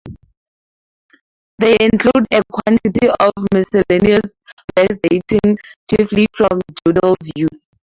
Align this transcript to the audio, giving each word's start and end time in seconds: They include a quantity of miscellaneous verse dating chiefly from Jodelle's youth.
They 1.59 1.75
include 1.79 2.25
a 2.33 2.41
quantity 2.51 3.07
of 3.19 3.31
miscellaneous 3.53 4.31
verse 4.75 4.97
dating 5.07 5.59
chiefly 5.91 6.25
from 6.35 6.59
Jodelle's 6.83 7.17
youth. 7.35 7.59